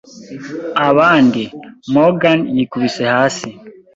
[0.87, 1.43] abandi;
[1.93, 3.49] Morgan yikubise hasi.